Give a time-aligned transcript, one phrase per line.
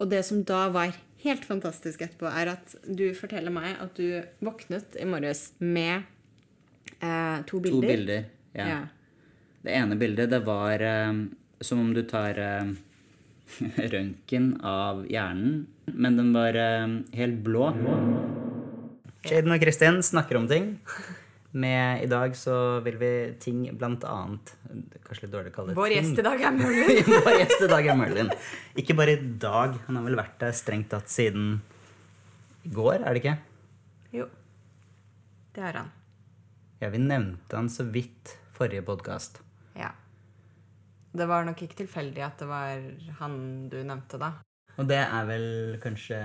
[0.00, 0.94] Og det som da var
[1.24, 6.04] helt fantastisk etterpå, er at du forteller meg at du våknet i morges med
[7.00, 7.80] eh, to bilder.
[7.80, 8.26] To bilder.
[8.54, 8.66] Ja.
[8.68, 8.80] Ja.
[9.64, 11.12] Det ene bildet, det var eh,
[11.64, 12.74] som om du tar eh,
[13.94, 17.70] røntgen av hjernen, men den var eh, helt blå.
[19.24, 20.74] Jaden og Kristin snakker om ting.
[21.54, 24.50] Med I dag så vil vi ting blant annet
[25.06, 26.00] Kanskje litt dårlig å kalle det Vår ting.
[26.00, 27.10] gjest i dag er Merlin.
[27.26, 28.30] Vår gjest i dag er Merlin.
[28.82, 31.60] Ikke bare i dag, han har vel vært der strengt tatt siden
[32.64, 33.36] i går, er det ikke?
[34.16, 34.26] Jo,
[35.54, 35.92] det har han.
[36.82, 39.38] Ja, vi nevnte han så vidt forrige podkast.
[39.78, 39.92] Ja.
[41.14, 42.82] Det var nok ikke tilfeldig at det var
[43.20, 43.36] han
[43.70, 44.32] du nevnte, da.
[44.74, 45.46] Og det er vel
[45.84, 46.18] kanskje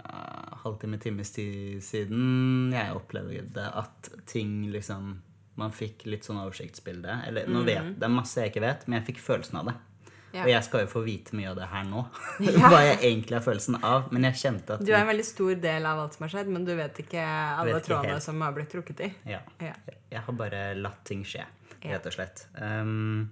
[0.00, 5.18] ja, halvtime, times tid siden jeg opplevde at ting liksom
[5.60, 7.18] Man fikk litt sånn oversiktsbilde.
[7.28, 9.74] Eller nå vet det er masse jeg ikke vet, men jeg fikk følelsen av det.
[10.32, 10.44] Ja.
[10.44, 12.04] Og jeg skal jo få vite mye av det her nå.
[12.70, 14.06] Hva jeg egentlig har følelsen av.
[14.14, 16.52] Men jeg kjente at Du er en veldig stor del av alt som har skjedd,
[16.54, 18.24] men du vet ikke alle Vet ikke trådene helt.
[18.28, 19.10] som har blitt trukket i.
[19.34, 19.74] ja, Ja.
[20.14, 21.44] Jeg har bare latt ting skje,
[21.82, 22.46] rett og slett.
[22.56, 23.28] Um,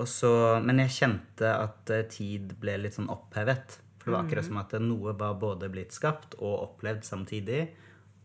[0.00, 0.32] og så,
[0.64, 3.76] men jeg kjente at eh, tid ble litt sånn opphevet.
[4.02, 7.60] For det var akkurat som at noe var både blitt skapt og opplevd samtidig.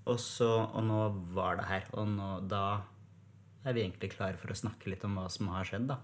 [0.08, 1.00] Og, så, og nå
[1.38, 1.86] var det her.
[1.94, 2.82] Og nå, da
[3.68, 6.00] er vi egentlig klare for å snakke litt om hva som har skjedd, da.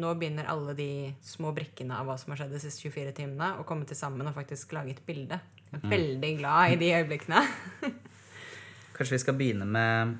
[0.00, 0.90] Nå begynner alle de
[1.26, 4.28] små brikkene av hva som har skjedd de siste 24 timene, å komme til sammen
[4.28, 5.40] og faktisk lage et bilde.
[5.70, 7.40] Jeg er veldig glad i de øyeblikkene.
[8.98, 10.16] Kanskje vi skal begynne med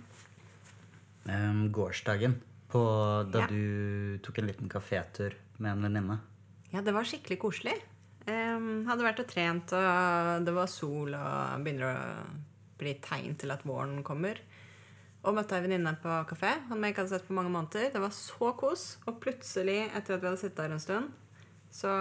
[1.29, 2.39] um, gårsdagen.
[2.71, 2.81] På,
[3.27, 3.47] da Ja.
[3.51, 6.21] du tok en liten kafétur med en venninne.
[6.71, 7.75] Ja, det var skikkelig koselig.
[8.89, 11.99] Hadde vært og trent, og det var sol, og begynner å
[12.81, 14.41] bli tegn til at våren kommer.
[15.21, 17.91] Og møtte ei venninne på kafé, han jeg ikke hadde sett på mange måneder.
[17.93, 18.85] Det var så kos.
[19.05, 21.11] Og plutselig, etter at vi hadde sittet der en stund,
[21.71, 21.93] så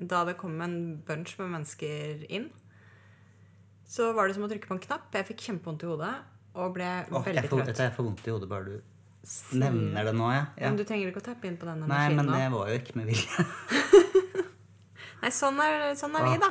[0.00, 2.48] da det kom en bunch med mennesker inn,
[3.92, 5.10] så var det som å trykke på en knapp.
[5.12, 6.14] Jeg fikk kjempevondt i hodet
[6.52, 7.78] og ble Åh, veldig jeg trøtt.
[7.80, 10.46] jeg får vondt i hodet bare du nevner det nå, ja.
[10.58, 10.68] ja.
[10.70, 12.34] Men du trenger ikke å tappe inn på den Nei, men nå.
[12.34, 13.46] det var jo ikke med vilje.
[15.22, 16.50] Nei, sånn er, sånn er vi, da.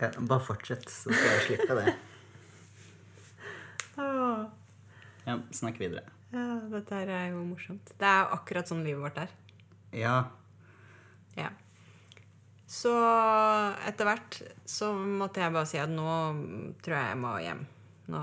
[0.00, 1.92] Ja, bare fortsett, så skal jeg slippe det.
[4.00, 4.44] Åh.
[5.26, 6.02] Ja, snakk videre.
[6.32, 7.90] Ja, dette her er jo morsomt.
[7.98, 9.34] Det er jo akkurat sånn livet vårt er.
[9.96, 10.20] Ja,
[11.38, 11.50] Ja.
[12.70, 12.92] Så
[13.88, 14.36] etter hvert
[14.70, 16.04] så måtte jeg bare si at nå
[16.86, 17.64] tror jeg jeg må hjem.
[18.14, 18.20] Nå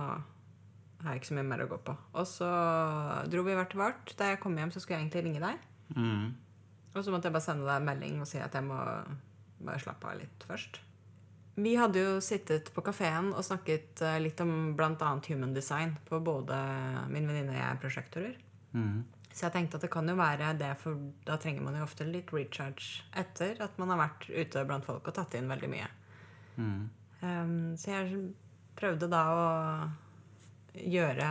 [1.04, 1.96] har jeg ikke så mye mer å gå på.
[2.16, 2.48] Og så
[3.28, 4.14] dro vi hvert til vårt.
[4.16, 5.68] Da jeg kom hjem, så skulle jeg egentlig ringe deg.
[6.00, 6.28] mm.
[6.96, 8.80] Og så måtte jeg bare sende deg en melding og si at jeg må
[9.60, 10.82] bare slappe av litt først.
[11.58, 15.14] Vi hadde jo sittet på kafeen og snakket eh, litt om bl.a.
[15.26, 15.96] human design.
[16.06, 16.58] For både
[17.10, 18.36] min venninne og jeg er prosjektorer.
[18.78, 19.00] Mm.
[19.32, 22.06] Så jeg tenkte at det kan jo være det, for da trenger man jo ofte
[22.06, 25.90] litt recharge etter at man har vært ute blant folk og tatt inn veldig mye.
[26.58, 26.80] Mm.
[27.22, 28.22] Um, så jeg
[28.78, 29.46] prøvde da å
[30.78, 31.28] gjøre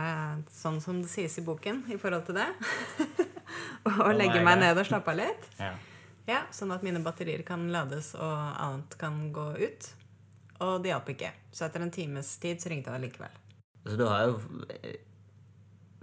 [0.51, 2.47] sånn som det sies i boken i forhold til det.
[3.91, 5.53] og legge meg ned og slappe av litt.
[5.59, 5.75] ja.
[6.27, 9.89] Ja, Sånn at mine batterier kan lades og annet kan gå ut.
[10.59, 11.29] Og det hjalp ikke.
[11.53, 13.37] Så etter en times tid så ringte jeg deg likevel.
[13.87, 14.39] Så du har jo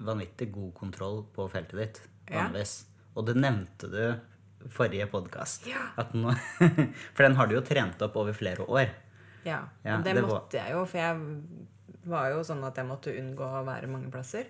[0.05, 2.49] vanvittig god kontroll på feltet ditt, Ja.
[3.15, 5.69] Og det nevnte du forrige podkast.
[5.69, 5.93] Ja.
[7.15, 8.89] For den har du jo trent opp over flere år.
[9.45, 13.13] Ja, Ja, det, det måtte jeg jo, for jeg var jo sånn at jeg måtte
[13.13, 14.49] unngå å være mange plasser.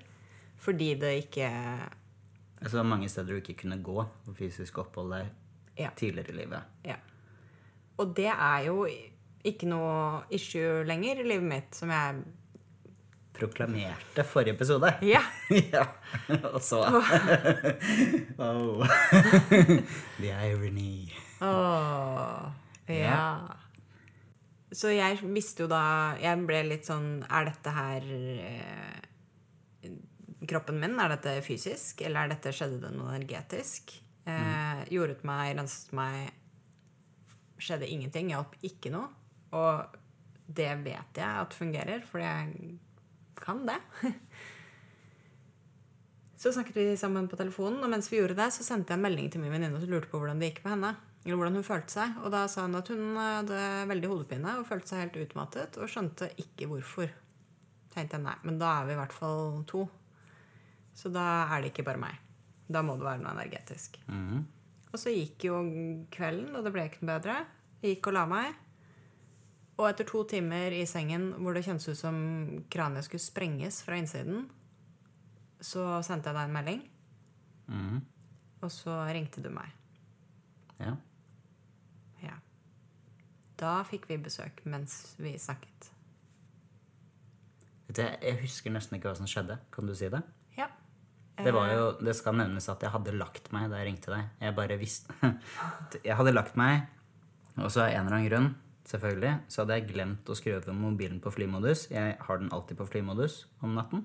[0.62, 5.18] Fordi det ikke Altså, det var mange steder du ikke kunne gå og fysisk oppholde
[5.18, 5.32] deg
[5.76, 5.90] Ja.
[5.96, 6.62] tidligere i livet.
[6.86, 6.96] ja.
[7.98, 8.86] Og det er jo
[9.44, 12.24] ikke noe issue lenger i livet mitt, som jeg
[13.34, 14.92] Proklamerte forrige episode.
[15.14, 15.22] Ja!
[15.74, 15.88] ja.
[16.52, 16.84] Og så
[18.38, 18.86] oh.
[20.22, 21.10] The irony.
[21.42, 22.52] Åh,
[22.86, 23.24] ja.
[24.74, 29.90] Så jeg visste jo da Jeg ble litt sånn Er dette her eh,
[30.48, 30.96] kroppen min?
[31.02, 33.96] Er dette fysisk, eller er dette skjedde det noe energetisk?
[34.24, 36.32] Eh, Jordet meg, renset meg.
[37.60, 38.32] Skjedde ingenting.
[38.32, 39.10] Hjalp ikke noe.
[39.54, 40.00] Og
[40.44, 42.74] det vet jeg at fungerer, for jeg
[43.40, 43.78] kan det.
[46.44, 49.04] Så snakket vi sammen på telefonen, og mens vi gjorde det, så sendte jeg en
[49.06, 50.90] melding til min venninne og lurte på hvordan det gikk med henne.
[51.24, 52.18] Eller hvordan hun følte seg.
[52.20, 55.88] Og da sa hun at hun hadde veldig hodepine og følte seg helt utmattet, og
[55.88, 57.08] skjønte ikke hvorfor.
[57.94, 59.86] Tenkte jeg nei, men da er vi i hvert fall to.
[60.92, 62.20] Så da er det ikke bare meg.
[62.70, 63.98] Da må det være noe energetisk.
[64.08, 64.44] Mhm.
[64.94, 65.56] Og så gikk jo
[66.14, 67.46] kvelden, og det ble ikke noe bedre.
[67.82, 68.54] Jeg gikk og la meg.
[69.76, 72.16] Og etter to timer i sengen hvor det kjentes ut som
[72.70, 74.46] kraniet skulle sprenges fra innsiden,
[75.60, 76.82] så sendte jeg deg en melding,
[77.68, 78.00] Mhm.
[78.62, 79.72] og så ringte du meg.
[80.78, 80.96] Ja.
[83.56, 85.90] da fikk vi besøk mens vi snakket.
[87.96, 89.58] Jeg husker nesten ikke hva som skjedde.
[89.70, 90.20] Kan du si det?
[91.36, 94.28] Det var jo, det skal nevnes at jeg hadde lagt meg da jeg ringte deg.
[94.40, 95.14] Jeg bare visste
[96.06, 96.84] Jeg hadde lagt meg,
[97.58, 98.48] og så av en eller annen grunn,
[98.86, 101.88] selvfølgelig, så hadde jeg glemt å skru over mobilen på flymodus.
[101.90, 104.04] Jeg har den alltid på flymodus om natten.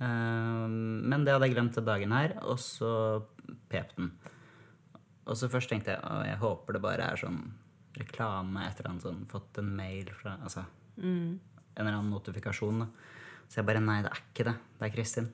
[0.00, 0.66] Eh,
[1.10, 2.92] Men det hadde jeg glemt til dagen her, og så
[3.68, 4.12] pep den.
[5.28, 7.42] Og så først tenkte jeg at jeg håper det bare er sånn
[7.98, 10.62] reklame, et eller annet sånn, fått en mail fra Altså
[11.02, 12.78] en eller annen notifikasjon.
[12.84, 12.86] da.
[13.48, 14.54] Så jeg bare Nei, det er ikke det.
[14.78, 15.28] Det er Kristin.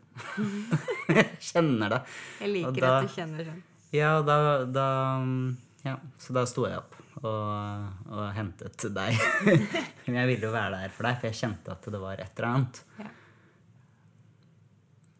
[1.19, 2.03] jeg kjenner det.
[2.41, 3.63] Jeg liker da- at du kjenner sånn.
[3.95, 4.87] Ja, og da, da
[5.85, 9.19] Ja, så da sto jeg opp og, og hentet deg.
[10.07, 12.41] Men jeg ville jo være der for deg, for jeg kjente at det var et
[12.41, 12.81] eller annet.
[12.99, 13.11] Ja.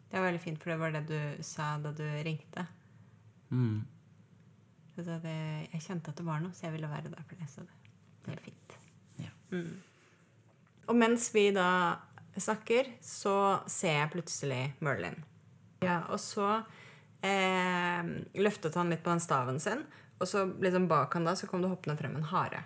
[0.09, 2.65] Det var veldig fint, for det var det du sa da du ringte.
[3.51, 3.79] Mm.
[4.95, 5.37] Du det,
[5.73, 7.47] jeg kjente at det var noe, så jeg ville være der for det.
[7.51, 7.93] Så det,
[8.27, 8.75] det er fint.
[9.19, 9.31] Ja.
[10.87, 11.67] Og mens vi da
[12.43, 13.35] snakker, så
[13.71, 15.17] ser jeg plutselig Merlin.
[15.83, 16.47] Ja, og så
[17.23, 18.07] eh,
[18.39, 19.85] løftet han litt på den staven sin,
[20.19, 22.63] og så liksom bak han da, så kom det hoppende frem en hare.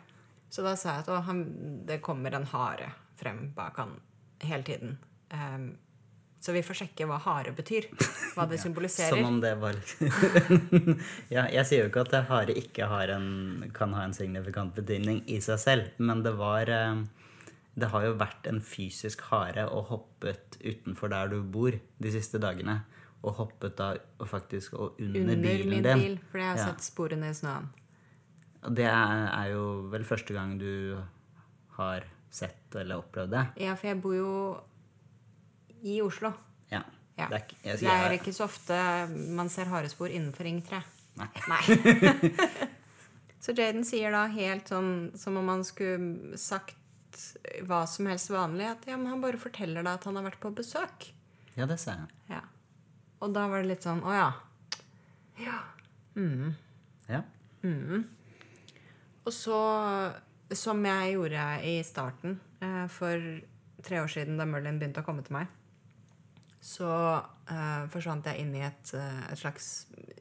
[0.49, 1.43] Så da sa jeg at å, han,
[1.85, 3.97] det kommer en hare frem bak han
[4.45, 4.97] hele tiden.
[5.29, 5.71] Em,
[6.39, 7.89] så vi får sjekke hva hare betyr.
[8.33, 9.11] Hva det symboliserer.
[9.11, 9.77] Som om det var
[11.35, 13.29] Ja, jeg sier jo ikke at hare ikke har en,
[13.75, 17.03] kan ha en signifikant betydning i seg selv, men det var eh,
[17.79, 22.39] Det har jo vært en fysisk hare og hoppet utenfor der du bor de siste
[22.43, 22.81] dagene.
[23.23, 23.89] Og hoppet da
[24.19, 25.97] og faktisk og under, under bilen min din.
[26.03, 26.65] bil, for jeg har Ja.
[26.69, 27.67] sett sporene i snøen.
[28.63, 30.97] Og det er, er jo vel første gang du
[31.77, 33.45] har sett eller opplevd det.
[33.63, 34.33] Ja, for jeg bor jo
[35.83, 36.33] i Oslo.
[36.71, 36.81] Ja.
[37.17, 37.27] Ja.
[37.27, 38.75] Det er, ikke- jeg, Det er ikke så ofte
[39.35, 40.81] man ser harespor innenfor Ring 3.
[41.17, 41.27] Nei.
[41.51, 41.63] Nei.
[43.43, 46.75] så Jaden sier da helt sånn som om han skulle sagt
[47.67, 50.41] hva som helst vanlig, at ja, men han bare forteller deg at han har vært
[50.43, 51.09] på besøk.
[51.55, 52.15] Ja, det ser jeg.
[52.35, 52.43] Ja.
[53.19, 54.29] Og da var det litt sånn Å ja.
[55.39, 55.59] Ja.
[56.15, 56.53] Mm.
[57.09, 57.23] Ja.
[59.25, 59.59] Og så,
[60.55, 63.23] som jeg gjorde i starten eh, for
[63.85, 65.51] tre år siden da Merlin begynte å komme til meg,
[66.63, 66.91] så
[67.49, 69.69] eh, forsvant jeg inn i et, eh, et slags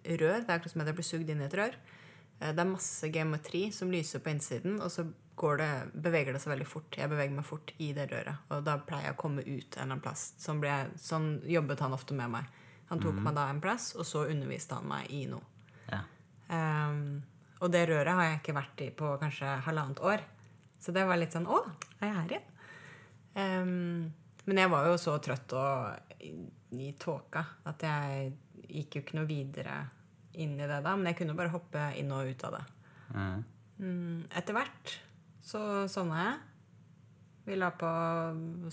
[0.06, 0.42] rør.
[0.42, 1.78] Det er akkurat som at jeg blir sugd inn i et rør.
[2.38, 5.06] Eh, det er masse geometri som lyser på innsiden, og så
[5.60, 6.98] det, beveger det seg veldig fort.
[6.98, 9.72] Jeg beveger meg fort i det røret, og da pleier jeg å komme ut en
[9.76, 10.32] eller annen plass.
[10.40, 12.48] Sånn, jeg, sånn jobbet han ofte med meg.
[12.88, 15.44] Han tok meg da en plass, og så underviste han meg i noe.
[15.92, 16.04] ja.
[16.48, 17.20] Um,
[17.58, 20.22] og det røret har jeg ikke vært i på kanskje halvannet år.
[20.78, 21.58] Så det var litt sånn Å,
[21.98, 22.52] er jeg her igjen?
[23.34, 24.12] Um,
[24.48, 26.30] men jeg var jo så trøtt og i,
[26.78, 28.30] i tåka at jeg
[28.68, 29.74] gikk jo ikke noe videre
[30.38, 30.94] inn i det da.
[30.94, 32.64] Men jeg kunne bare hoppe inn og ut av det.
[33.78, 34.94] Mm, etter hvert
[35.48, 36.38] så sovna jeg.
[37.48, 37.88] Vi la på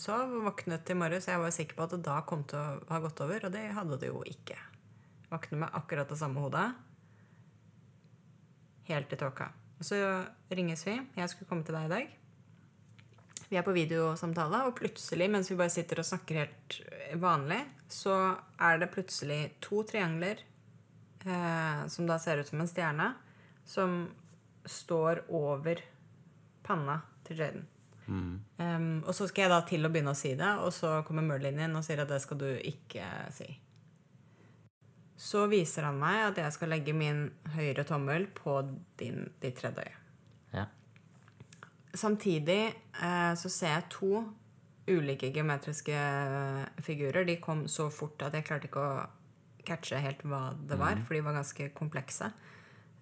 [0.02, 1.30] sov og våknet i morges.
[1.32, 3.70] Jeg var sikker på at det da kom til å ha gått over, og det
[3.78, 4.58] hadde det jo ikke.
[5.30, 6.66] Våkner med akkurat det samme hodet.
[8.90, 9.48] Helt i tåka.
[9.80, 9.96] Så
[10.52, 10.98] ringes vi.
[11.16, 12.12] Jeg skulle komme til deg i dag.
[13.48, 16.78] Vi er på videosamtale, og plutselig, mens vi bare sitter og snakker helt
[17.22, 20.42] vanlig, så er det plutselig to triangler
[21.24, 23.12] eh, som da ser ut som en stjerne,
[23.64, 24.00] som
[24.66, 25.80] står over
[26.66, 27.66] panna til Jaden.
[28.08, 31.26] Um, og så skal jeg da til å begynne å si det, og så kommer
[31.26, 33.48] Merlin inn og sier at det skal du ikke si.
[35.18, 38.60] Så viser han meg at jeg skal legge min høyre tommel på
[39.00, 40.00] din, ditt tredje øye.
[40.60, 40.66] ja.
[41.96, 44.26] Samtidig eh, så ser jeg to
[44.92, 46.00] ulike geometriske
[46.84, 47.24] figurer.
[47.26, 49.06] De kom så fort at jeg klarte ikke å
[49.66, 52.30] catche helt hva det var, for de var ganske komplekse.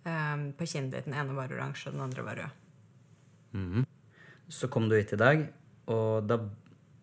[0.04, 1.08] Um, på kinnet ditt.
[1.08, 2.63] Den ene var oransje, den andre var rød.
[4.50, 5.46] Så kom du hit i dag,
[5.90, 6.38] og da,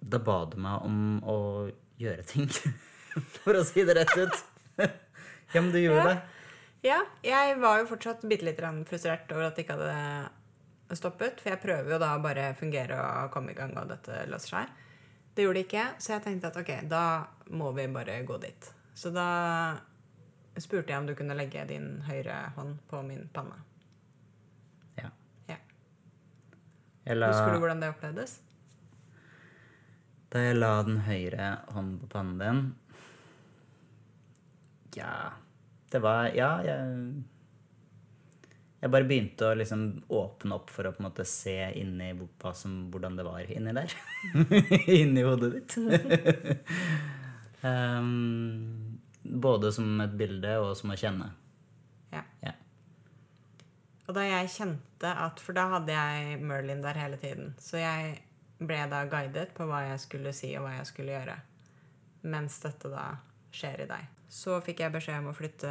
[0.03, 1.37] da ba du meg om å
[2.01, 2.49] gjøre ting.
[3.43, 4.43] For å si det rett ut.
[5.55, 6.13] ja, men du gjorde Ja.
[6.15, 6.21] det.
[6.81, 11.41] Ja, jeg var jo fortsatt bitte litt frustrert over at det ikke hadde stoppet.
[11.43, 14.55] For jeg prøver jo da å bare fungere og komme i gang, og dette løser
[14.55, 14.71] seg.
[15.37, 17.03] Det gjorde det ikke, så jeg tenkte at ok, da
[17.53, 18.71] må vi bare gå dit.
[18.97, 19.27] Så da
[20.57, 23.61] spurte jeg om du kunne legge din høyre hånd på min panne.
[24.99, 25.13] Ja.
[25.53, 25.61] Ja.
[27.19, 28.39] La, Husker du hvordan det opplevdes?
[30.31, 32.61] da jeg la den høyre hånden på pannen din
[34.95, 35.33] Ja,
[35.91, 37.25] det var Ja, jeg
[38.81, 42.55] Jeg bare begynte å liksom åpne opp for å på en måte se inni hva
[42.57, 43.93] som, hvordan det var inni der.
[45.03, 45.77] inni hodet ditt.
[47.67, 51.29] um, både som et bilde og som å kjenne.
[52.15, 52.25] Ja.
[52.41, 52.55] Ja.
[54.11, 57.55] Og da jeg kjente at For da hadde jeg Merlin der hele tiden.
[57.63, 58.17] Så jeg
[58.59, 61.37] ble da guidet på hva jeg skulle si og hva jeg skulle gjøre.
[62.27, 63.05] Mens dette da
[63.55, 64.09] skjer i deg.
[64.31, 65.71] Så fikk jeg beskjed om å flytte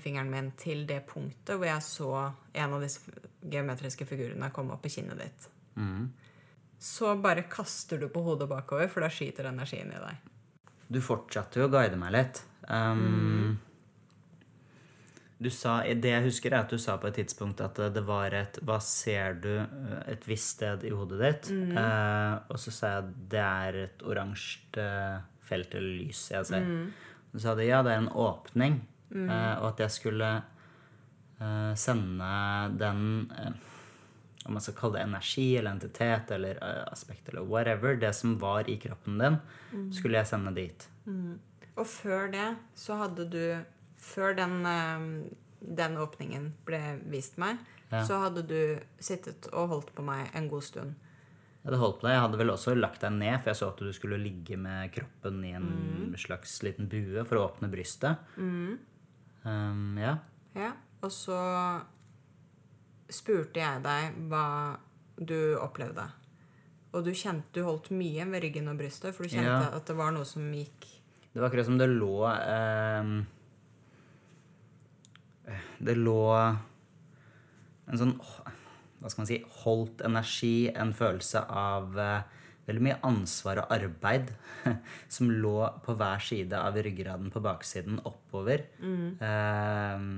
[0.00, 3.12] fingeren min til det punktet hvor jeg så en av disse
[3.44, 5.48] geometriske figurene komme opp i kinnet ditt.
[5.76, 6.08] Mm.
[6.82, 10.30] Så bare kaster du på hodet bakover, for da skyter energien i deg.
[10.92, 12.42] Du fortsatte jo å guide meg litt.
[12.66, 13.60] Um,
[15.42, 18.34] Du sa, Det jeg husker, er at du sa på et tidspunkt at det var
[18.38, 19.50] et Hva ser du
[20.06, 21.50] et visst sted i hodet ditt?
[21.78, 26.68] Eh, og så sa jeg det er et oransje eh, felt eller lys jeg ser.
[27.32, 28.80] Så sa du ja, det er en åpning,
[29.16, 30.30] eh, og at jeg skulle
[31.40, 32.32] eh, sende
[32.78, 33.04] den
[33.38, 33.52] eh,
[34.44, 38.38] om man skal kalle det energi eller entitet eller eh, aspekt eller whatever, det som
[38.42, 39.36] var i kroppen din,
[39.94, 40.88] skulle jeg sende dit.
[41.76, 43.44] Og før det så hadde du
[44.02, 45.04] Før den, eh,
[45.62, 46.80] den åpningen ble
[47.12, 47.58] vist meg,
[47.92, 48.02] Ja.
[48.08, 50.94] så hadde du sittet og holdt på meg en god stund.
[51.62, 52.14] Jeg hadde holdt på deg.
[52.16, 54.90] Jeg hadde vel også lagt deg ned, for jeg så at du skulle ligge med
[54.96, 58.18] kroppen i en slags liten bue for å åpne brystet.
[58.36, 60.16] Um, ja.
[60.56, 61.38] Ja, og så
[63.12, 64.78] spurte jeg deg hva
[65.20, 66.08] du opplevde.
[66.92, 69.70] Og du kjente du holdt mye ved ryggen og brystet, for du kjente Ja.
[69.76, 70.88] at det var noe som gikk
[71.32, 73.26] Det var akkurat som det lå ehm,
[75.82, 76.22] Det lå
[77.90, 83.64] en sånn Hva skal man si Holdt energi, en følelse av eh, veldig mye ansvar
[83.64, 84.30] og arbeid
[85.14, 88.68] som lå på hver side av ryggraden på baksiden oppover.
[89.26, 90.12] ehm,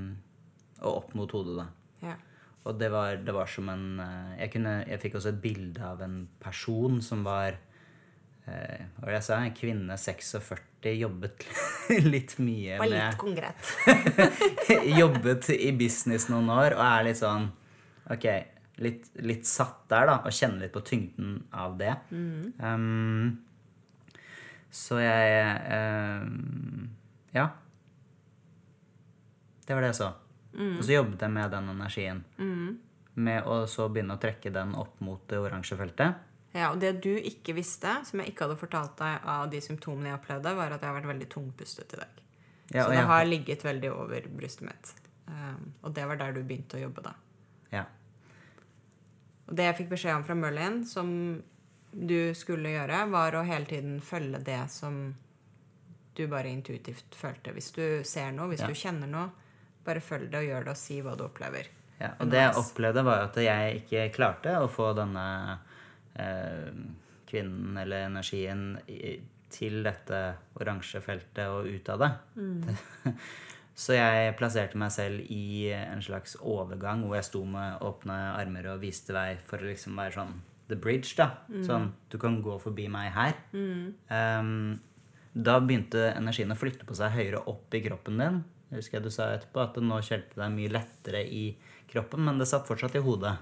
[0.84, 1.66] og opp mot hodet, da.
[2.04, 2.18] Ja.
[2.64, 5.84] Og det var, det var som en eh, jeg, kunne, jeg fikk også et bilde
[5.84, 7.56] av en person som var
[8.50, 9.38] eh, var jeg sa?
[9.40, 11.46] En kvinne 46, jobbet
[12.14, 13.70] litt mye var litt konkret.
[15.00, 17.48] Jobbet i business noen år og er litt sånn
[18.12, 18.26] Ok,
[18.84, 21.94] litt, litt satt der, da, og kjenner litt på tyngden av det.
[22.12, 23.38] Um,
[24.68, 26.90] så jeg um,
[27.32, 27.46] Ja.
[29.64, 30.10] Det var det jeg så.
[30.54, 32.20] Og så jobbet jeg med den energien.
[33.14, 36.20] Med å så begynne å trekke den opp mot det oransje feltet.
[36.54, 40.12] Ja, og det du ikke visste, som jeg ikke hadde fortalt deg av de symptomene
[40.12, 42.20] jeg opplevde, var at jeg har vært veldig tungpustet i dag.
[42.70, 43.08] Ja, så det ja.
[43.10, 44.92] har ligget veldig over brystet mitt.
[45.26, 47.14] Um, og det var der du begynte å jobbe da.
[47.72, 47.82] Ja.
[49.48, 51.10] Og det jeg fikk beskjed om fra Merlin, som
[51.94, 55.02] du skulle gjøre, var å hele tiden følge det som
[56.14, 57.52] du bare intuitivt følte.
[57.54, 58.70] Hvis du ser noe, hvis Ja.
[58.70, 59.30] du kjenner noe,
[59.84, 61.66] bare følg det og gjør det og si hva du opplever.
[61.98, 65.58] Ja, og det jeg opplevde, var at jeg ikke klarte å få denne
[67.28, 68.64] kvinnen eller energien
[69.54, 70.20] til dette
[70.60, 72.10] oransje feltet og ut av det.
[73.74, 78.68] Så jeg plasserte meg selv i en slags overgang hvor jeg sto med åpne armer
[78.70, 80.34] og viste vei for å liksom være sånn
[80.70, 81.26] the bridge, da.
[81.66, 83.34] Sånn du kan gå forbi meg her.
[83.52, 84.78] Um,
[85.34, 88.38] da begynte energien å flytte på seg høyere opp i kroppen din.
[88.70, 91.42] Jeg husker jeg du sa etterpå at det nå kjelte deg mye lettere i
[91.90, 93.34] kroppen, men det satt fortsatt i hodet.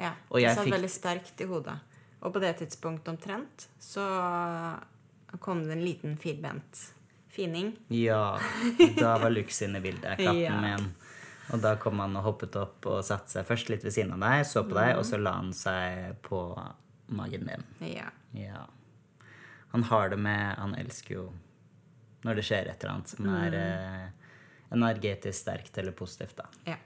[0.00, 1.76] Ja, Det satt fikk- veldig sterkt i hodet.
[2.24, 4.04] Og på det tidspunktet omtrent så
[5.40, 6.94] kom det en liten firbent
[7.34, 7.76] fining.
[7.88, 8.38] Ja,
[9.00, 10.60] da var Lux inne i bildet, katten Ja.
[10.60, 10.94] min.
[11.52, 14.22] Og da kom han og hoppet opp og satte seg først litt ved siden av
[14.22, 16.40] deg, så på deg, og så la han seg på
[17.12, 17.66] magen din.
[17.90, 18.08] Ja.
[18.32, 18.64] Ja.
[19.74, 21.24] Han har det med Han elsker jo
[22.24, 24.12] når det skjer et eller annet som er mm.
[24.78, 26.46] energetisk sterkt eller positivt, da.
[26.64, 26.78] ja,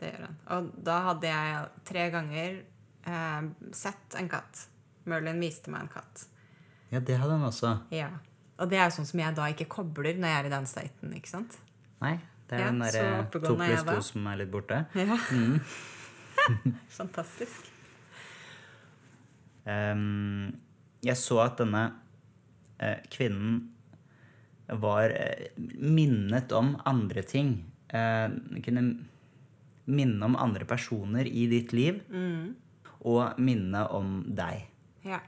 [0.00, 0.38] det gjør han.
[0.56, 3.44] Og da hadde jeg tre ganger eh,
[3.78, 4.64] sett en katt.
[5.08, 6.26] Merlin viste meg en katt.
[6.92, 7.72] Ja, det hadde han også.
[7.94, 8.10] Ja.
[8.60, 10.68] Og det er jo sånn som jeg da ikke kobler når jeg er i den
[10.70, 11.56] staten, ikke sant?
[12.02, 12.16] Nei,
[12.50, 14.84] det er Ja, den derre to er pluss to som er litt borte.
[14.98, 15.18] Ja.
[16.98, 17.70] Fantastisk.
[19.62, 20.50] Um,
[21.06, 21.84] jeg så at denne
[22.82, 23.60] uh, kvinnen
[24.82, 25.46] var uh,
[25.78, 27.56] minnet om andre ting.
[27.92, 28.28] Uh,
[28.64, 28.84] kunne
[29.92, 31.98] minne om andre personer i ditt liv,
[33.02, 34.68] og minne om deg.
[35.06, 35.20] Ja.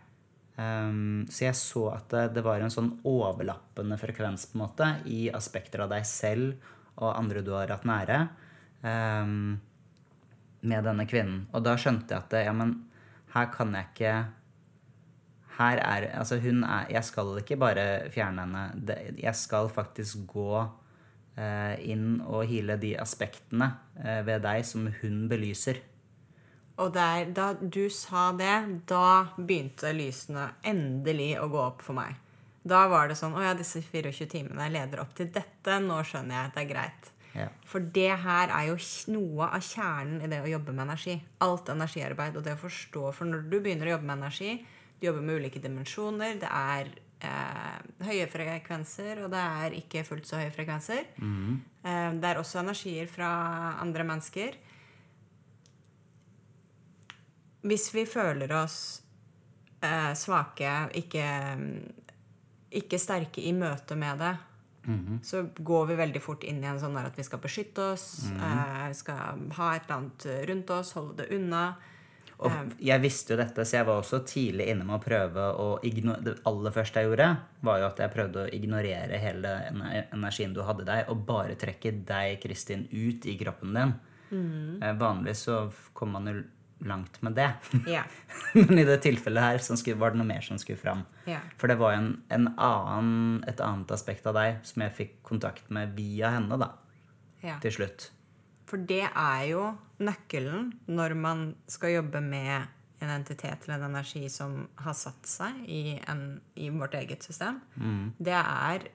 [0.55, 4.91] Um, så jeg så at det, det var en sånn overlappende frekvens på en måte
[5.11, 8.21] i aspekter av deg selv og andre du har hatt nære,
[8.87, 9.57] um,
[10.65, 11.45] med denne kvinnen.
[11.53, 12.77] Og da skjønte jeg at ja, men
[13.35, 14.15] her kan jeg ikke
[15.59, 18.63] her er, altså hun er, Jeg skal ikke bare fjerne henne.
[19.19, 20.65] Jeg skal faktisk gå
[21.39, 23.71] eh, inn og hile de aspektene
[24.03, 25.79] eh, ved deg som hun belyser.
[26.83, 28.55] Og der, da du sa det,
[28.91, 32.19] da begynte lysene endelig å gå opp for meg.
[32.65, 35.79] Da var det sånn Å ja, disse 24 timene leder opp til dette.
[35.85, 37.11] Nå skjønner jeg at det er greit.
[37.35, 37.49] Ja.
[37.67, 38.77] For det her er jo
[39.13, 41.17] noe av kjernen i det å jobbe med energi.
[41.45, 43.09] Alt energiarbeid og det å forstå.
[43.15, 44.55] For når du begynner å jobbe med energi,
[44.99, 46.93] du jobber med ulike dimensjoner, det er
[47.27, 51.11] eh, høye frekvenser, og det er ikke fullt så høye frekvenser.
[51.19, 53.33] Eh, det er også energier fra
[53.83, 54.57] andre mennesker.
[57.65, 59.03] Hvis vi føler oss
[59.81, 61.29] eh, svake, ikke,
[62.81, 64.35] ikke sterke i møte med det,
[65.25, 68.29] så går vi veldig fort inn i en sånn der at vi skal beskytte oss,
[68.37, 71.65] eh, skal ha et eller annet rundt oss, holde det unna.
[72.45, 75.67] Og jeg visste jo dette, så jeg var også tidlig inne med å prøve å
[75.87, 77.29] ignorere Det aller første jeg gjorde,
[77.63, 79.53] var jo at jeg prøvde å ignorere hele
[80.13, 83.95] energien du hadde deg, og bare trekke deg, Kristin, ut i kroppen din.
[84.83, 86.43] Eh, Vanligvis så kommer man jo
[86.79, 87.51] langt med det.
[87.87, 88.07] Yeah.
[88.55, 91.05] Men i det tilfellet her skulle, var det noe mer som skulle fram.
[91.29, 91.45] Yeah.
[91.61, 95.17] For det var jo en, en annen, et annet aspekt av deg som jeg fikk
[95.27, 96.73] kontakt med via henne, da.
[97.45, 97.61] yeah.
[97.65, 98.11] Til slutt.
[98.69, 99.69] For det er jo
[100.03, 102.71] nøkkelen når man skal jobbe med
[103.05, 107.61] en entitet eller en energi som har satt seg i, en, i vårt eget system.
[108.17, 108.87] Det er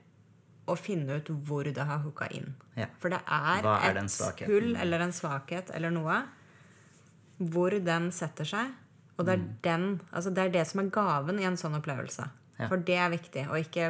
[0.69, 2.53] å finne ut hvor det har hooka inn.
[2.77, 2.89] Ja.
[3.01, 6.21] For det er, er et hull eller en svakhet eller noe
[7.39, 8.75] hvor den setter seg.
[9.19, 12.29] Og det er, den, altså det er det som er gaven i en sånn opplevelse.
[12.60, 12.69] Ja.
[12.69, 13.46] For det er viktig.
[13.51, 13.89] Å ikke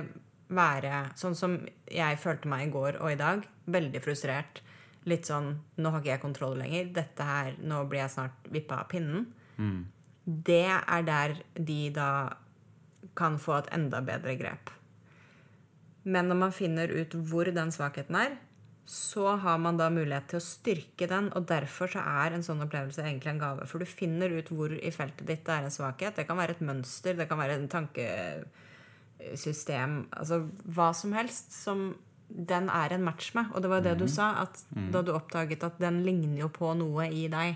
[0.50, 3.46] være sånn som jeg følte meg i går og i dag.
[3.70, 4.64] Veldig frustrert.
[5.10, 6.90] Litt sånn Nå har ikke jeg kontroll lenger.
[6.98, 9.30] Dette her, Nå blir jeg snart vippa av pinnen.
[10.26, 12.10] Det er der de da
[13.18, 14.70] kan få et enda bedre grep.
[16.10, 18.38] Men når man finner ut hvor den svakheten er,
[18.90, 21.28] så har man da mulighet til å styrke den.
[21.38, 23.68] Og derfor så er en sånn opplevelse egentlig en gave.
[23.70, 26.16] For du finner ut hvor i feltet ditt det er en svakhet.
[26.18, 30.42] Det kan være et mønster, det kan være en tankesystem, altså
[30.74, 31.92] hva som helst som
[32.30, 33.46] den er en match med.
[33.54, 36.74] Og det var det du sa, at da du oppdaget at den ligner jo på
[36.78, 37.56] noe i deg.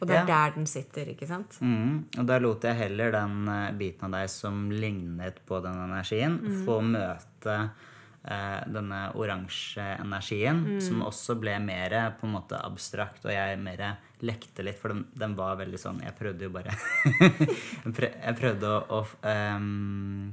[0.00, 0.26] Og det er Ja.
[0.26, 1.58] der den sitter, ikke sant?
[1.60, 5.74] Mm, og da lot jeg heller den eh, biten av deg som lignet på den
[5.74, 7.70] energien, få møte
[8.22, 13.82] denne oransje energien, som også ble mer på en måte abstrakt, og jeg mer
[14.22, 16.76] lekte litt, for den, den var veldig sånn Jeg prøvde jo bare
[17.82, 20.30] jeg, prøvde å, å um,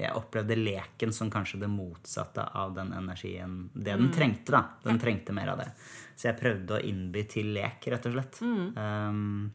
[0.00, 3.66] jeg opplevde leken som kanskje det motsatte av den energien.
[3.74, 4.62] Det den trengte, da.
[4.86, 5.68] Den trengte mer av det.
[6.16, 8.40] Så jeg prøvde å innby til lek, rett og slett.
[8.40, 9.50] Um,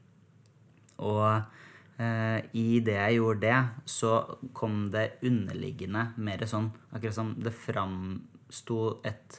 [1.01, 1.63] og eh,
[1.95, 4.09] i det jeg gjorde det, så
[4.51, 9.37] kom det underliggende mer sånn Akkurat som det framsto et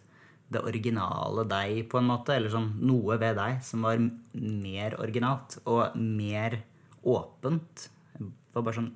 [0.53, 2.37] det originale deg, på en måte.
[2.37, 6.61] Eller sånn noe ved deg som var mer originalt og mer
[7.07, 7.88] åpent.
[8.19, 8.92] Det var bare sånn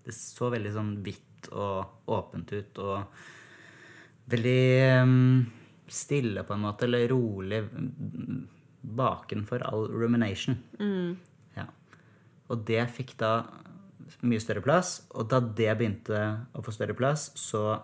[0.00, 3.18] Det så veldig sånn hvitt og åpent ut og
[4.30, 4.62] veldig
[5.02, 5.42] um,
[5.90, 6.86] stille, på en måte.
[6.88, 7.60] Eller rolig.
[7.66, 8.40] mm,
[8.80, 10.56] Bakenfor all rumination.
[10.78, 11.02] Ja.
[12.50, 13.32] Og det fikk da
[14.26, 15.00] mye større plass.
[15.14, 16.20] Og da det begynte
[16.56, 17.80] å få større plass, så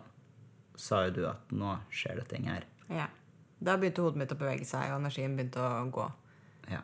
[0.76, 2.66] sa jo du at nå skjer det ting her.
[2.92, 3.08] Ja.
[3.56, 6.04] Da begynte hodet mitt å bevege seg, og energien begynte å gå.
[6.68, 6.82] Ja.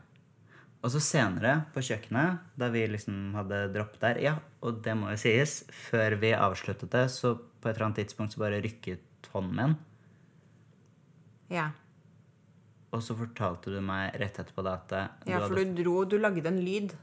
[0.80, 5.12] Og så senere, på kjøkkenet, da vi liksom hadde droppet der Ja, og det må
[5.12, 9.28] jo sies, før vi avsluttet det, så på et eller annet tidspunkt så bare rykket
[9.34, 9.78] hånden min.
[11.52, 11.68] Ja,
[12.92, 14.92] Og så fortalte du meg rett etterpå da at
[15.28, 16.94] ja for du dro Du lagde en lyd,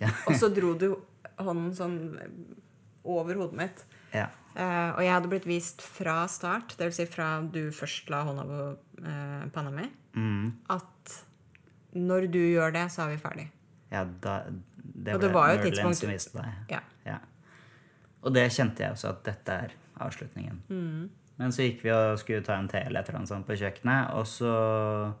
[0.00, 0.08] Ja.
[0.28, 0.88] og så dro du
[1.40, 1.96] hånden sånn
[3.04, 3.84] over hodet mitt.
[4.14, 4.26] Ja.
[4.56, 6.96] Uh, og jeg hadde blitt vist fra start, dvs.
[6.98, 8.60] Si fra du først la hånda på
[9.06, 10.48] uh, panna mi, Mm.
[10.74, 11.12] at
[11.94, 13.44] når du gjør det, så er vi ferdig.
[13.92, 16.52] ja da, det Og det var jo et tidspunkt- som viste deg.
[16.74, 16.80] Ja.
[17.06, 17.18] Ja.
[18.24, 20.58] Og det kjente jeg også at dette er avslutningen.
[20.68, 21.08] Mm.
[21.38, 23.56] Men så gikk vi og skulle ta en te eller et eller annet sånt på
[23.56, 25.14] kjøkkenet, og så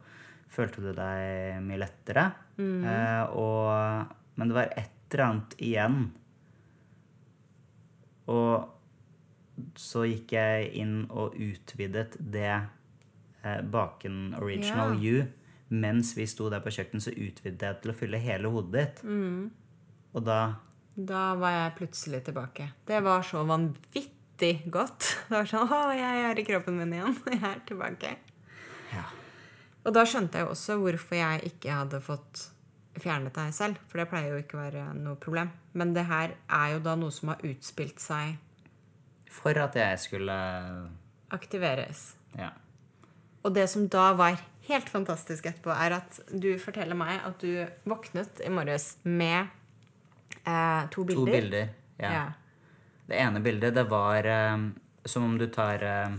[0.50, 2.26] følte du deg mye lettere.
[2.58, 2.82] Mm.
[2.84, 5.96] Uh, og, men det var et eller annet igjen.
[8.32, 15.04] Og så gikk jeg inn og utvidet det eh, Baken Original yeah.
[15.04, 15.26] You.
[15.68, 19.02] Mens vi sto der på kjøkkenet, så utvidet jeg til å fylle hele hodet ditt.
[19.04, 19.50] Mm.
[20.16, 20.40] Og da
[20.96, 22.70] Da var jeg plutselig tilbake.
[22.88, 25.04] Det var så vanvittig godt.
[25.28, 27.18] Det var sånn Å, jeg er i kroppen min igjen.
[27.34, 28.16] Jeg er tilbake.
[28.94, 29.04] Ja.
[29.84, 32.42] Og da skjønte jeg også hvorfor jeg ikke hadde fått
[32.98, 33.80] fjernet deg selv.
[33.90, 35.52] For det pleier jo ikke å være noe problem.
[35.78, 38.38] Men det her er jo da noe som har utspilt seg
[39.30, 40.36] For at jeg skulle
[41.30, 42.16] aktiveres.
[42.34, 42.50] Ja.
[43.46, 47.64] Og det som da var helt fantastisk etterpå, er at du forteller meg at du
[47.88, 49.46] våknet i morges med
[50.44, 51.24] eh, to bilder.
[51.24, 51.72] To bilder.
[52.00, 52.10] Ja.
[52.10, 52.26] Ja.
[53.10, 54.66] Det ene bildet, det var eh,
[55.04, 56.18] som om du tar eh,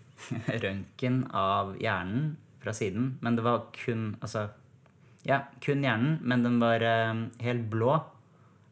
[0.64, 3.16] røntgen av hjernen fra siden.
[3.20, 4.48] Men det var kun Altså,
[5.26, 7.96] ja, kun hjernen, men den var eh, helt blå.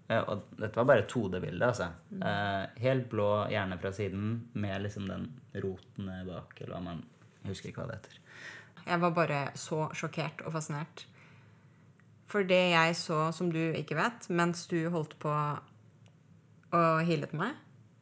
[0.08, 1.88] Eh, og dette var bare 2D-bildet, altså.
[2.14, 5.26] Eh, helt blå hjerne fra siden med liksom den
[5.64, 7.02] roten bak, eller hva man
[7.48, 8.20] husker ikke hva det heter.
[8.84, 11.06] Jeg var bare så sjokkert og fascinert.
[12.30, 15.34] For det jeg så, som du ikke vet, mens du holdt på
[16.74, 17.54] og hilet meg,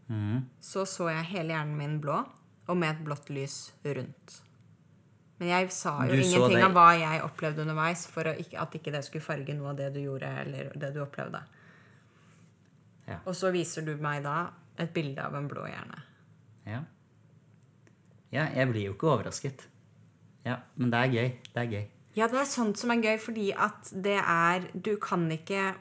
[0.09, 0.45] mm.
[0.65, 2.23] så så jeg hele hjernen min blå,
[2.69, 4.39] og med et blått lys rundt.
[5.43, 8.93] Men jeg sa jo Du ingenting av hva jeg opplevde underveis, for ikke, at ikke
[8.95, 11.41] det skulle farge noe av det du gjorde, eller det du opplevde.
[13.09, 13.17] Ja.
[13.27, 16.05] Og så viser du meg da et bilde av en blå hjerne.
[16.71, 16.79] Ja.
[18.31, 19.65] ja, jeg blir jo ikke overrasket.
[20.47, 21.33] Ja, men det er gøy.
[21.49, 21.83] Det er gøy.
[22.21, 25.73] Ja, det er sånt som er gøy, fordi at det er Du kan ikke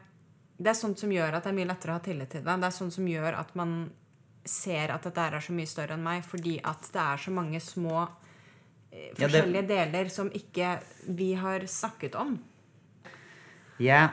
[0.55, 2.65] Det er sånt som gjør at det er mye lettere å ha tillit til deg.
[2.65, 3.77] Det er sånt som gjør at man
[4.41, 7.61] ser at dette er så mye større enn meg, fordi at det er så mange
[7.61, 8.07] små
[8.91, 12.39] eh, Ja, det- forskjellige deler som ikke vi har snakket om.
[13.81, 14.09] Ja,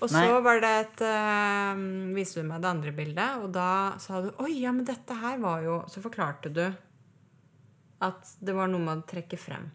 [0.00, 0.22] Og Nei.
[0.26, 4.32] så var det et uh, Viste du meg det andre bildet, og da sa du
[4.42, 6.64] Oi, ja, men dette her var jo Så forklarte du
[8.02, 9.68] at det var noe man trekker trekke frem.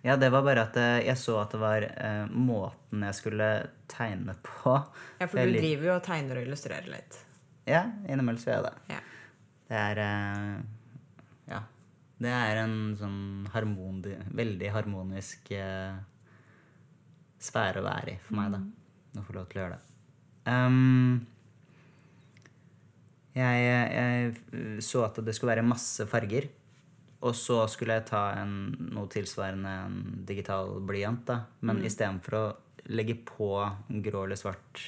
[0.00, 3.48] Ja, det var bare at eh, jeg så at det var uh, måten jeg skulle
[3.90, 4.72] tegne på.
[5.20, 7.18] Ja, for du driver jo og tegner og illustrerer litt.
[7.68, 8.94] Ja, innimellom så gjør jeg det.
[8.94, 9.02] Ja.
[9.68, 10.75] Det er Ja.
[12.18, 13.98] Det er en sånn harmon,
[14.32, 15.96] veldig harmonisk eh,
[17.42, 18.60] sfære å være i for meg, da.
[19.20, 19.96] Å få lov til å gjøre det.
[20.46, 21.26] Um,
[23.36, 26.48] jeg, jeg så at det skulle være masse farger.
[27.26, 28.54] Og så skulle jeg ta en,
[28.92, 31.24] noe tilsvarende en digital blyant.
[31.28, 31.42] da.
[31.60, 31.86] Men Mm.
[31.88, 32.44] istedenfor å
[32.92, 33.50] legge på
[34.04, 34.82] grå eller svart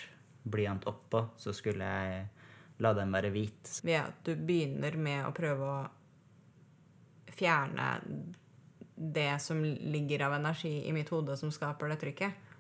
[0.49, 2.29] blyant oppå, så skulle jeg
[2.81, 3.81] la den være hvit.
[3.85, 5.89] Ja, du begynner med å prøve å
[7.39, 7.89] fjerne
[8.99, 12.55] det som ligger av energi i mitt hode som skaper det trykket,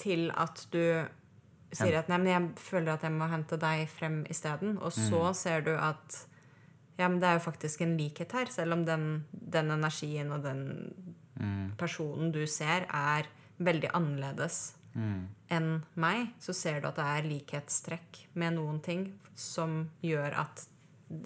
[0.00, 0.82] til at du
[1.72, 4.76] sier at nei, men jeg føler at jeg må hente deg frem isteden.
[4.84, 6.18] Og så ser du at
[6.98, 10.44] ja, men det er jo faktisk en likhet her, selv om den, den energien og
[10.44, 10.66] den
[11.80, 13.30] personen du ser, er
[13.62, 19.06] veldig annerledes enn meg, så ser du at det er likhetstrekk med noen ting
[19.38, 20.66] som gjør at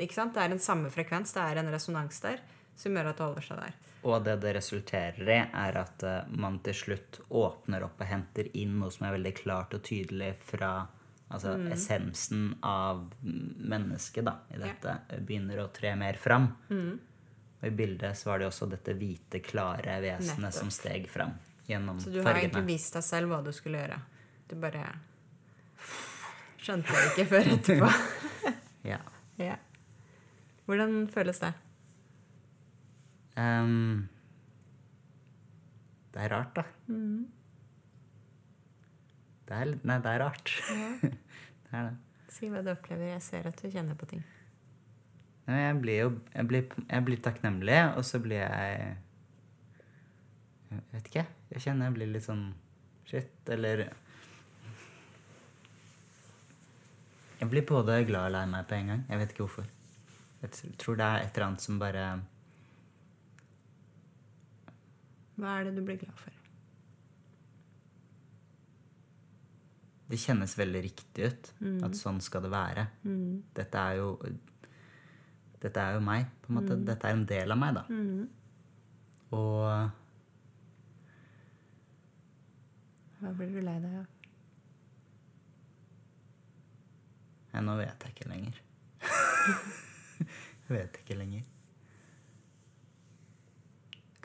[0.03, 0.35] ikke sant?
[0.35, 2.39] Det er en samme frekvens, det er en resonans der,
[2.77, 3.79] som gjør at det holder seg der.
[4.07, 8.51] Og det det resulterer i, er at eh, man til slutt åpner opp og henter
[8.55, 10.75] inn noe som er veldig klart og tydelig fra
[11.27, 14.93] altså essensen av mennesket da, i dette,
[15.27, 16.47] begynner å tre mer fram.
[16.71, 20.61] Og i bildet så var det også dette hvite, klare vesenet Nettopp.
[20.61, 21.35] som steg fram
[21.67, 23.99] gjennom Så du har egentlig vist deg selv hva du skulle gjøre.
[24.47, 24.85] Du bare
[26.63, 27.93] skjønte det ikke før etterpå.
[28.87, 29.01] Ja.
[29.43, 29.57] ja.
[30.69, 31.49] Hvordan føles det?
[33.37, 34.09] Ehm,
[36.15, 36.65] det er rart, da.
[39.47, 40.53] Det er, nei, det er rart.
[41.03, 41.97] det er det.
[42.33, 43.13] Si hva du opplever.
[43.15, 44.25] Jeg ser at du kjenner på ting.
[45.47, 48.97] Nei, jeg blir jo jeg blir, jeg blir takknemlig, og så blir jeg
[50.73, 51.27] Jeg vet ikke.
[51.53, 52.49] Jeg kjenner jeg blir litt sånn
[53.07, 53.87] shit, eller
[57.37, 59.05] Jeg blir både glad og lei meg på en gang.
[59.13, 59.69] Jeg vet ikke hvorfor.
[60.41, 62.05] Jeg tror det er et eller annet som bare
[65.37, 66.33] Hva er det du blir glad for?
[70.07, 71.49] Det kjennes veldig riktig ut.
[71.85, 72.87] At sånn skal det være.
[73.59, 74.13] Dette er jo
[75.61, 76.77] Dette er jo meg, på en måte.
[76.87, 77.85] Dette er en del av meg, da.
[79.37, 79.91] Og
[83.21, 84.07] Hva blir du lei deg av?
[87.57, 88.59] Nei, nå vet jeg ikke lenger.
[90.69, 91.45] jeg vet ikke lenger.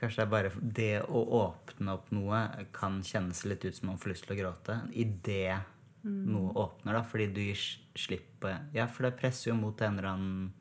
[0.02, 2.40] Kanskje det er bare det å åpne opp noe
[2.74, 4.80] kan kjennes litt ut som man får lyst til å gråte.
[4.98, 5.60] Idet
[6.04, 7.04] noe åpner, da.
[7.06, 7.60] Fordi du gir
[7.96, 10.54] slipp på Ja, for det presser jo mot en eller annen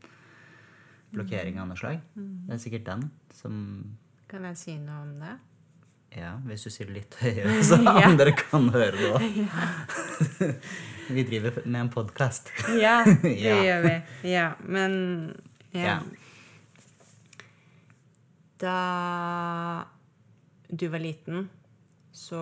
[1.14, 2.02] blokkering av noe slag.
[2.14, 3.56] Det er sikkert den som
[4.30, 5.32] Kan jeg si noe om det?
[6.20, 7.96] Ja, hvis du sier det litt høyere, så Ja.
[8.10, 9.22] andre kan høre det òg.
[11.16, 12.50] Vi driver med en podkast.
[12.78, 13.56] Ja, det Ja.
[13.64, 13.94] gjør vi.
[14.30, 15.40] Ja, men
[15.72, 15.96] ja.
[18.60, 18.76] Da
[20.70, 21.48] du var liten,
[22.12, 22.40] så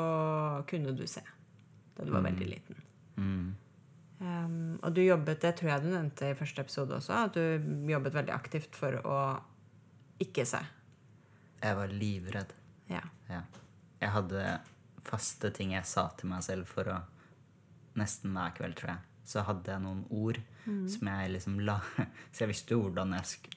[0.68, 1.22] kunne du se.
[1.96, 2.85] Da du var veldig liten.
[3.16, 3.48] Mm.
[4.18, 7.92] Um, og du jobbet, det tror jeg du nevnte i første episode også, at du
[7.92, 9.18] jobbet veldig aktivt for å
[10.22, 10.61] ikke se.
[11.62, 12.54] Jeg var livredd.
[12.90, 13.04] Ja.
[13.31, 13.44] Ja.
[14.02, 14.42] Jeg hadde
[15.07, 16.98] faste ting jeg sa til meg selv for å
[17.98, 19.00] Nesten hver kveld, tror jeg.
[19.26, 20.37] Så hadde jeg noen ord
[20.87, 21.81] som jeg liksom la
[22.31, 23.48] Så jeg visste jo hvordan jeg sk...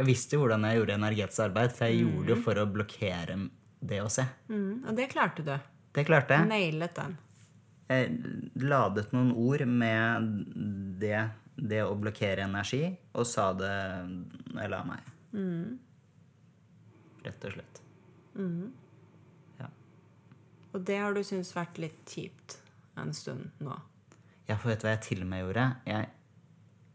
[0.00, 3.34] Jeg visste jo hvordan jeg gjorde energetisk arbeid, for jeg gjorde det for å blokkere
[3.90, 4.24] det å se.
[4.48, 5.52] Mm, og det klarte du.
[5.92, 6.48] Det klarte jeg.
[6.48, 7.16] Nailet den.
[7.90, 10.28] Jeg ladet noen ord med
[11.02, 11.20] det,
[11.58, 13.76] det å blokkere energi, og sa det
[14.08, 15.10] når jeg la meg.
[17.26, 17.82] Rett og slett.
[19.58, 19.68] Ja.
[20.70, 22.56] Og det har du syntes vært litt kjipt
[22.96, 23.76] en stund nå.
[24.48, 25.66] Ja, for vet du hva jeg til og med gjorde?
[25.90, 26.08] Jeg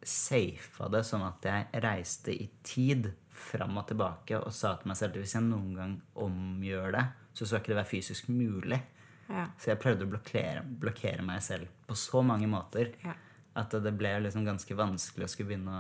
[0.06, 4.98] safa det sånn at jeg reiste i tid fram og tilbake og sa til meg
[5.00, 8.80] selv at hvis jeg noen gang omgjør det, så skal ikke det være fysisk mulig.
[9.28, 9.48] Ja.
[9.60, 13.16] Så jeg prøvde å blokkere, blokkere meg selv på så mange måter Ja.
[13.56, 15.80] at det ble liksom ganske vanskelig å skulle begynne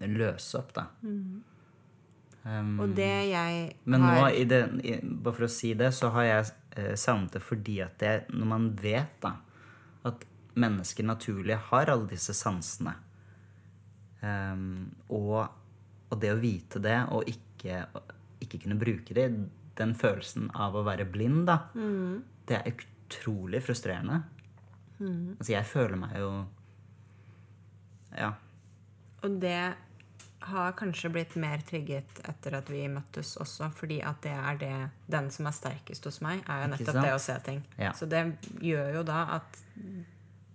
[0.00, 0.86] å løse opp, da.
[2.42, 5.90] Um, Og det jeg men nå, har i det, i, bare for å si det,
[5.92, 9.34] så har jeg eh, savnet det fordi at det, når man vet da,
[10.60, 12.96] mennesker naturlig har alle disse sansene,
[14.20, 15.46] Um, og,
[16.12, 17.86] og det å vite det og ikke,
[18.44, 19.30] ikke kunne bruke det,
[19.80, 21.56] den følelsen av å være blind, da,
[22.50, 24.18] det er utrolig frustrerende.
[25.00, 26.32] Altså, jeg føler meg jo
[28.12, 28.34] Ja.
[29.24, 29.72] Og det
[30.50, 34.76] har kanskje blitt mer trigget etter at vi møttes også, fordi at det er det,
[35.12, 37.60] den som er sterkest hos meg, er jo nettopp det å se ting.
[37.80, 37.92] Ja.
[37.96, 38.22] Så det
[38.64, 39.60] gjør jo da at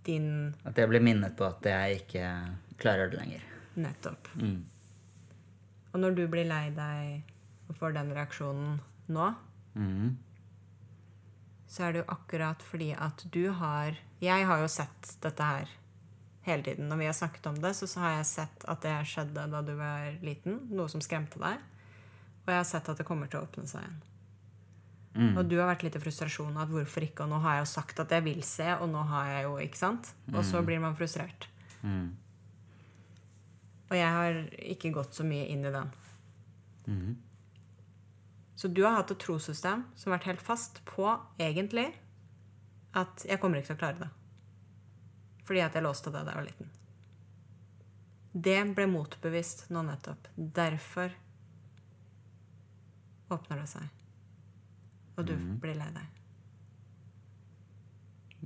[0.05, 0.29] din
[0.65, 2.29] At jeg blir minnet på at jeg ikke
[2.81, 3.45] klarer det lenger.
[3.75, 4.29] Nettopp.
[4.39, 4.61] Mm.
[5.93, 8.77] Og når du blir lei deg og får den reaksjonen
[9.15, 9.29] nå,
[9.73, 10.09] mm.
[11.71, 15.71] så er det jo akkurat fordi at du har Jeg har jo sett dette her
[16.45, 16.87] hele tiden.
[16.89, 19.61] Når vi har snakket om det, så, så har jeg sett at det skjedde da
[19.65, 20.61] du var liten.
[20.71, 21.61] Noe som skremte deg.
[22.45, 24.01] Og jeg har sett at det kommer til å åpne seg igjen.
[25.15, 25.37] Mm.
[25.39, 27.71] Og du har vært litt i frustrasjon at hvorfor ikke, og nå har jeg jo
[27.71, 30.11] sagt at jeg vil se, og nå har jeg jo, ikke sant?
[30.33, 31.47] Og så blir man frustrert.
[31.85, 32.09] Mm.
[33.85, 34.41] Og jeg har
[34.73, 35.93] ikke gått så mye inn i den.
[36.87, 37.15] Mhm.
[38.55, 41.89] Så du har hatt et trossystem som har vært helt fast på, egentlig,
[42.95, 44.09] at jeg kommer ikke til å klare det.
[45.45, 46.71] Fordi at jeg låste det da jeg var liten.
[48.47, 50.27] Det ble motbevist nå nettopp.
[50.35, 51.11] Derfor
[53.31, 53.94] åpner det seg.
[55.15, 56.21] Og du blir lei deg.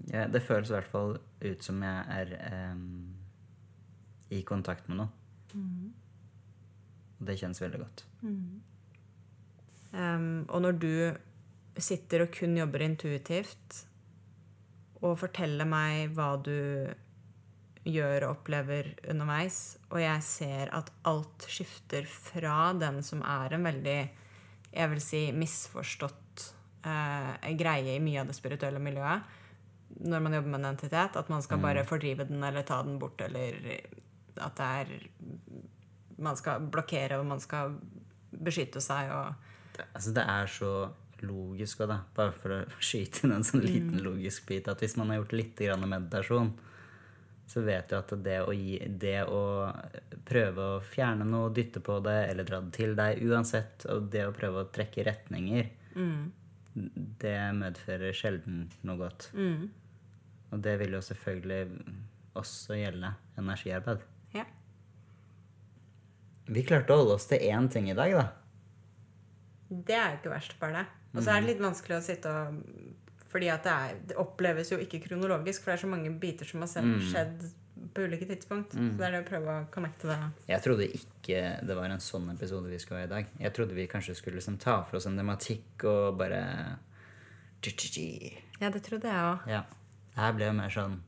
[0.10, 2.84] Ja, det føles i hvert fall ut som jeg er eh,
[4.38, 5.10] i kontakt med noe.
[7.20, 8.06] Og det kjennes veldig godt.
[9.92, 10.94] Um, og når du
[11.80, 13.84] sitter og kun jobber intuitivt
[15.00, 16.60] og forteller meg hva du
[17.90, 23.66] gjør og opplever underveis, og jeg ser at alt skifter fra den som er en
[23.66, 24.00] veldig,
[24.70, 26.29] jeg vil si, misforstått
[26.84, 29.36] eh, greie i mye av det spirituelle miljøet,
[30.06, 33.00] når man jobber med en entitet, at man skal bare fordrive den eller ta den
[33.02, 33.58] bort, eller
[34.40, 35.10] at det er
[36.20, 37.78] Man skal blokkere, og man skal
[38.32, 39.34] beskytte seg og
[39.76, 40.72] Det, altså, det er så
[41.24, 42.00] logisk òg, da.
[42.16, 42.58] Bare for å
[42.90, 44.68] skyte inn en sånn liten logisk bit.
[44.68, 46.52] At hvis man har gjort litt grann meditasjon,
[47.50, 49.72] så vet du at det å, gi, det å
[50.28, 54.28] prøve å fjerne noe, dytte på det eller dra det til deg uansett, og det
[54.28, 55.72] å prøve å trekke retninger,
[56.74, 59.30] det medfører sjelden noe godt.
[60.54, 61.62] Og det vil jo selvfølgelig
[62.40, 64.06] også gjelde energiarbeid.
[64.34, 64.46] Ja.
[66.50, 68.28] Vi klarte å holde oss til én ting i dag, da.
[69.70, 70.88] Det er jo ikke verst, bare det.
[71.14, 72.60] Og så er det litt vanskelig å sitte og
[73.30, 76.48] Fordi at det, er, det oppleves jo ikke kronologisk, for det er så mange biter
[76.50, 77.44] som har skjedd skjedd
[78.00, 78.74] på ulike tidspunkt.
[78.76, 80.18] Så det er det å prøve å connecte det.
[80.50, 83.34] Jeg trodde ikke det var en sånn episode vi skulle ha i dag.
[83.44, 86.42] Jeg trodde vi kanskje skulle liksom ta for oss en tematikk og bare
[88.60, 89.48] Ja, det trodde jeg òg.
[89.52, 89.66] Ja.
[90.16, 91.00] Det her ble jo mer sånn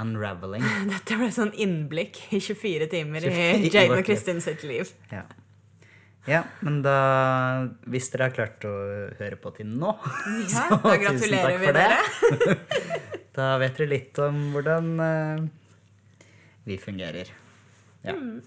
[0.00, 0.64] unraveling.
[0.92, 4.04] Dette ble sånn innblikk i 24 timer 24 i Jane og.
[4.06, 4.90] Kristin sitt liv.
[5.12, 5.24] Ja.
[6.28, 6.96] ja, men da
[7.90, 8.74] Hvis dere har klart å
[9.18, 9.94] høre på til nå,
[10.50, 12.98] Ja, så da gratulerer vi dere.
[13.36, 15.44] Da vet dere litt om hvordan uh,
[16.66, 17.30] vi fungerer.
[18.02, 18.16] Ja.
[18.16, 18.40] Mm.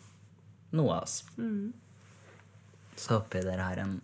[0.74, 1.22] Noe av oss.
[2.98, 3.98] Så håper jeg dere har en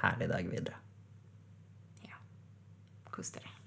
[0.00, 0.80] herlig dag videre.
[2.06, 2.18] Ja.
[3.12, 3.57] Kos dere.